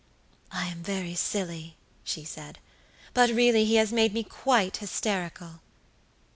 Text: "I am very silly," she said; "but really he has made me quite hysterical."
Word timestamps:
"I 0.51 0.65
am 0.65 0.81
very 0.81 1.13
silly," 1.13 1.77
she 2.03 2.23
said; 2.23 2.57
"but 3.13 3.29
really 3.29 3.65
he 3.65 3.75
has 3.75 3.93
made 3.93 4.15
me 4.15 4.23
quite 4.23 4.77
hysterical." 4.77 5.61